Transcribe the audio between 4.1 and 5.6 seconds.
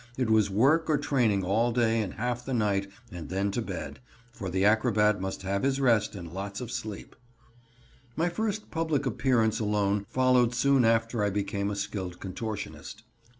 for the acrobat must